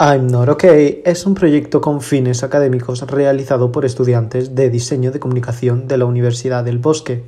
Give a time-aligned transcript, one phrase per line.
[0.00, 5.20] I'm Not Okay es un proyecto con fines académicos realizado por estudiantes de diseño de
[5.20, 7.22] comunicación de la Universidad del Bosque.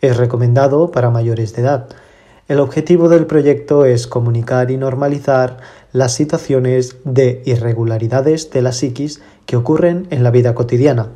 [0.00, 1.86] Es recomendado para mayores de edad.
[2.48, 5.58] El objetivo del proyecto es comunicar y normalizar
[5.92, 11.10] las situaciones de irregularidades de la psiquis que ocurren en la vida cotidiana.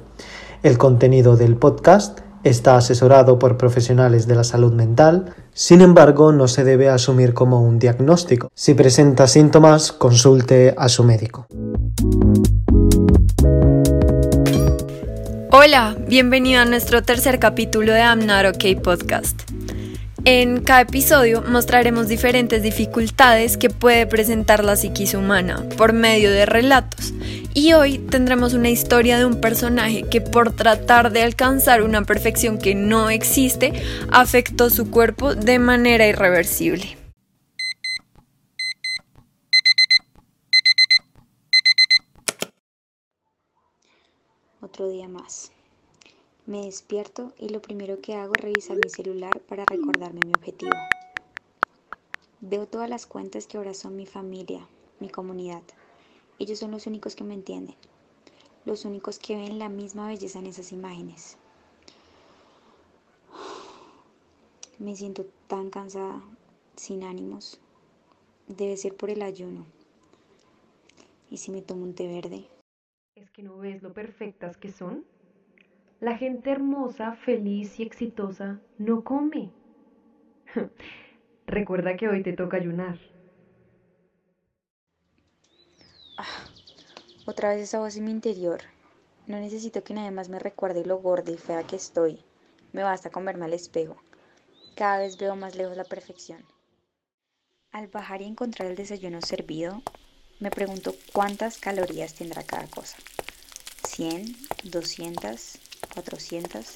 [0.62, 6.48] El contenido del podcast está asesorado por profesionales de la salud mental, sin embargo no
[6.48, 8.50] se debe asumir como un diagnóstico.
[8.54, 11.46] Si presenta síntomas, consulte a su médico.
[15.50, 19.42] Hola, bienvenido a nuestro tercer capítulo de Not Okay Podcast.
[20.28, 26.46] En cada episodio mostraremos diferentes dificultades que puede presentar la psiquis humana por medio de
[26.46, 27.14] relatos.
[27.54, 32.58] Y hoy tendremos una historia de un personaje que por tratar de alcanzar una perfección
[32.58, 33.72] que no existe,
[34.10, 36.98] afectó su cuerpo de manera irreversible.
[44.60, 45.52] Otro día más.
[46.46, 50.76] Me despierto y lo primero que hago es revisar mi celular para recordarme mi objetivo.
[52.40, 54.68] Veo todas las cuentas que ahora son mi familia,
[55.00, 55.62] mi comunidad.
[56.38, 57.74] Ellos son los únicos que me entienden,
[58.64, 61.36] los únicos que ven la misma belleza en esas imágenes.
[64.78, 66.22] Me siento tan cansada,
[66.76, 67.58] sin ánimos.
[68.46, 69.66] Debe ser por el ayuno.
[71.28, 72.46] ¿Y si me tomo un té verde?
[73.16, 75.04] ¿Es que no ves lo perfectas que son?
[76.00, 79.50] La gente hermosa, feliz y exitosa no come.
[81.46, 82.98] Recuerda que hoy te toca ayunar.
[86.18, 86.44] Ah,
[87.24, 88.60] otra vez esa voz en mi interior.
[89.26, 92.22] No necesito que nadie más me recuerde lo gorda y fea que estoy.
[92.72, 93.96] Me basta con verme al espejo.
[94.74, 96.44] Cada vez veo más lejos la perfección.
[97.72, 99.82] Al bajar y encontrar el desayuno servido,
[100.40, 102.98] me pregunto cuántas calorías tendrá cada cosa.
[103.82, 104.36] ¿100?
[104.64, 105.65] ¿200?
[105.96, 106.66] 400.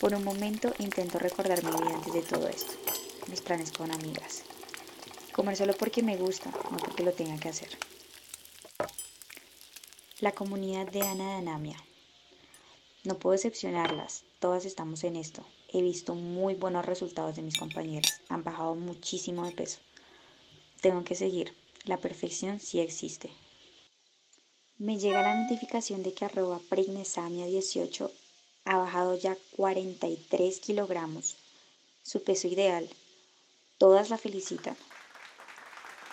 [0.00, 2.72] Por un momento intento recordar mi vida antes de todo esto,
[3.28, 4.42] mis planes con amigas.
[5.32, 7.68] Comer solo porque me gusta, no porque lo tenga que hacer.
[10.18, 11.76] La comunidad de Ana de Anamia.
[13.04, 15.46] No puedo decepcionarlas, todas estamos en esto.
[15.68, 19.78] He visto muy buenos resultados de mis compañeras, han bajado muchísimo de peso.
[20.80, 21.54] Tengo que seguir,
[21.84, 23.30] la perfección sí existe.
[24.78, 28.10] Me llega la notificación de que arroba pregnesamia18
[28.66, 31.38] ha bajado ya 43 kilogramos,
[32.02, 32.86] su peso ideal.
[33.78, 34.76] Todas la felicitan.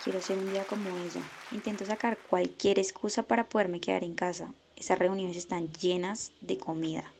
[0.02, 1.22] Quiero ser un día como ella.
[1.52, 4.54] Intento sacar cualquier excusa para poderme quedar en casa.
[4.76, 7.12] Esas reuniones están llenas de comida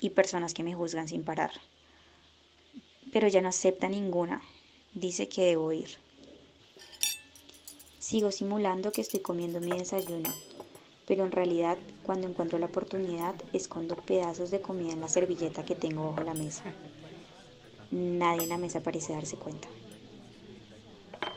[0.00, 1.52] y personas que me juzgan sin parar.
[3.12, 4.40] Pero ella no acepta ninguna.
[4.94, 5.98] Dice que debo ir.
[7.98, 10.32] Sigo simulando que estoy comiendo mi desayuno
[11.08, 15.74] pero en realidad cuando encuentro la oportunidad escondo pedazos de comida en la servilleta que
[15.74, 16.64] tengo bajo la mesa.
[17.90, 19.68] Nadie en la mesa parece darse cuenta.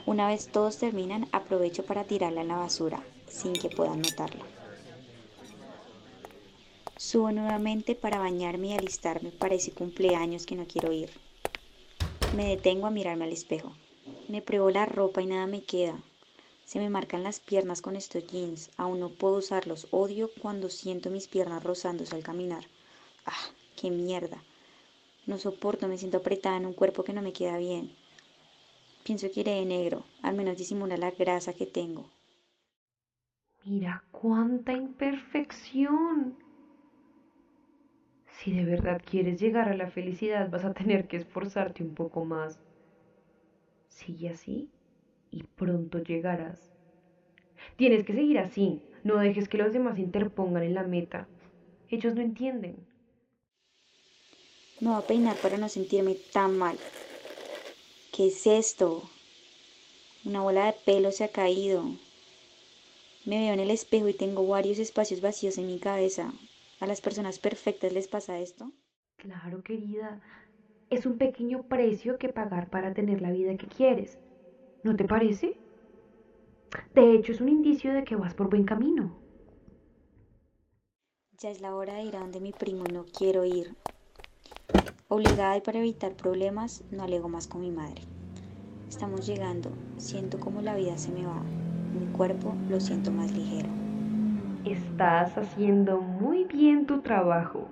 [0.05, 4.43] Una vez todos terminan, aprovecho para tirarla en la basura, sin que puedan notarla.
[6.97, 11.11] Subo nuevamente para bañarme y alistarme para ese cumpleaños que no quiero ir.
[12.35, 13.71] Me detengo a mirarme al espejo.
[14.27, 15.97] Me pruebo la ropa y nada me queda.
[16.71, 18.71] Se me marcan las piernas con estos jeans.
[18.77, 19.89] Aún no puedo usarlos.
[19.91, 22.63] Odio cuando siento mis piernas rozándose al caminar.
[23.25, 24.41] Ah, qué mierda.
[25.27, 27.91] No soporto, me siento apretada en un cuerpo que no me queda bien.
[29.03, 32.09] Pienso que iré de negro, al menos disimula la grasa que tengo.
[33.65, 36.37] Mira cuánta imperfección.
[38.27, 42.23] Si de verdad quieres llegar a la felicidad, vas a tener que esforzarte un poco
[42.23, 42.61] más.
[43.89, 44.69] Sigue así
[45.31, 46.59] y pronto llegarás.
[47.77, 51.27] Tienes que seguir así, no dejes que los demás interpongan en la meta.
[51.89, 52.75] Ellos no entienden.
[54.79, 56.77] Me voy a peinar para no sentirme tan mal.
[58.11, 59.09] ¿Qué es esto?
[60.25, 61.85] Una bola de pelo se ha caído.
[63.25, 66.33] Me veo en el espejo y tengo varios espacios vacíos en mi cabeza.
[66.79, 68.71] ¿A las personas perfectas les pasa esto?
[69.15, 70.21] Claro, querida.
[70.89, 74.19] Es un pequeño precio que pagar para tener la vida que quieres.
[74.83, 75.53] ¿No te parece?
[76.95, 79.15] De hecho, es un indicio de que vas por buen camino.
[81.39, 83.75] Ya es la hora de ir a donde mi primo no quiero ir.
[85.07, 88.01] Obligada y para evitar problemas, no alego más con mi madre.
[88.89, 91.41] Estamos llegando, siento como la vida se me va.
[91.99, 93.69] Mi cuerpo lo siento más ligero.
[94.65, 97.67] Estás haciendo muy bien tu trabajo.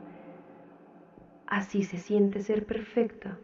[1.48, 3.40] Así se siente ser perfecta.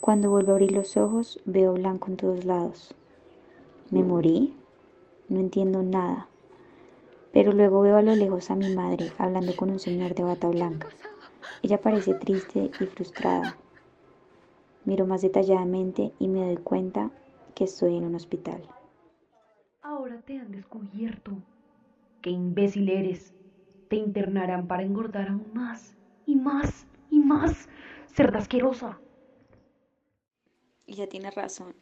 [0.00, 2.94] Cuando vuelvo a abrir los ojos, veo blanco en todos lados.
[3.90, 4.56] ¿Me morí?
[5.28, 6.26] No entiendo nada.
[7.32, 10.48] Pero luego veo a lo lejos a mi madre hablando con un señor de bata
[10.48, 10.88] blanca.
[11.62, 13.56] Ella parece triste y frustrada.
[14.86, 17.10] Miro más detalladamente y me doy cuenta
[17.54, 18.62] que estoy en un hospital.
[19.82, 21.32] Ahora te han descubierto.
[22.22, 23.34] Qué imbécil eres.
[23.88, 25.94] Te internarán para engordar aún más
[26.24, 27.68] y más y más.
[28.06, 28.98] Cerda asquerosa.
[30.90, 31.72] Ella tiene razón.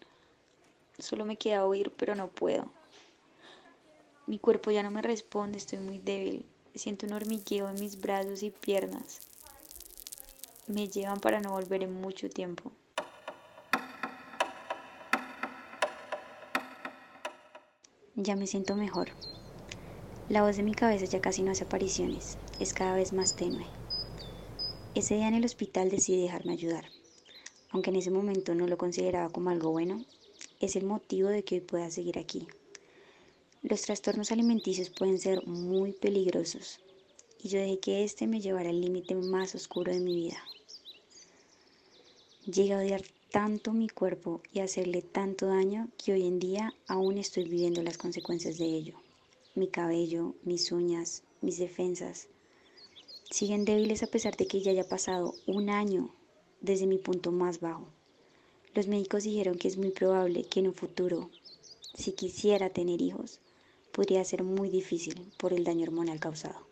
[0.98, 2.70] Solo me queda oír, pero no puedo.
[4.26, 6.44] Mi cuerpo ya no me responde, estoy muy débil.
[6.74, 9.20] Siento un hormigueo en mis brazos y piernas.
[10.66, 12.70] Me llevan para no volver en mucho tiempo.
[18.14, 19.08] Ya me siento mejor.
[20.28, 23.64] La voz de mi cabeza ya casi no hace apariciones, es cada vez más tenue.
[24.94, 26.97] Ese día en el hospital decidí dejarme ayudar.
[27.70, 30.04] Aunque en ese momento no lo consideraba como algo bueno,
[30.60, 32.46] es el motivo de que hoy pueda seguir aquí.
[33.62, 36.80] Los trastornos alimenticios pueden ser muy peligrosos
[37.42, 40.42] y yo dejé que este me llevara al límite más oscuro de mi vida.
[42.46, 47.18] Llegué a odiar tanto mi cuerpo y hacerle tanto daño que hoy en día aún
[47.18, 48.94] estoy viviendo las consecuencias de ello.
[49.54, 52.28] Mi cabello, mis uñas, mis defensas
[53.30, 56.14] siguen débiles a pesar de que ya haya pasado un año
[56.60, 57.86] desde mi punto más bajo.
[58.74, 61.30] Los médicos dijeron que es muy probable que en un futuro,
[61.94, 63.40] si quisiera tener hijos,
[63.92, 66.66] podría ser muy difícil por el daño hormonal causado.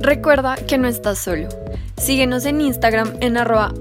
[0.00, 1.48] Recuerda que no estás solo.
[1.96, 3.72] Síguenos en Instagram en arroba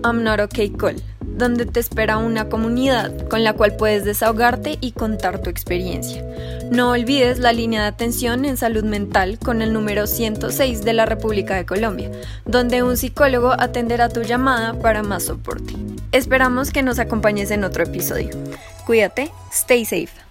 [1.35, 6.23] donde te espera una comunidad con la cual puedes desahogarte y contar tu experiencia.
[6.71, 11.05] No olvides la línea de atención en salud mental con el número 106 de la
[11.05, 12.09] República de Colombia,
[12.45, 15.73] donde un psicólogo atenderá tu llamada para más soporte.
[16.11, 18.29] Esperamos que nos acompañes en otro episodio.
[18.85, 20.24] Cuídate, stay safe.